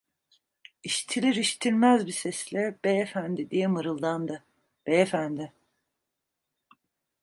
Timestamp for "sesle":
2.11-2.79